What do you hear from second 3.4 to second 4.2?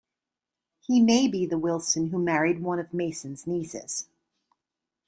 nieces.